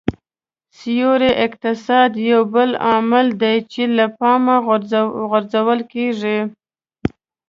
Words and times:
سیوري 0.77 1.31
اقتصاد 1.45 2.11
یو 2.31 2.41
بل 2.53 2.69
عامل 2.87 3.25
دی 3.41 3.55
چې 3.71 3.83
له 3.97 4.05
پامه 4.17 4.55
غورځول 5.29 5.79
کېږي 5.93 6.37